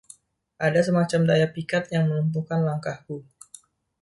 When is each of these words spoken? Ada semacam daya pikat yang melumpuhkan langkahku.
Ada 0.67 0.81
semacam 0.87 1.21
daya 1.29 1.45
pikat 1.55 1.83
yang 1.93 2.03
melumpuhkan 2.09 2.59
langkahku. 2.67 3.17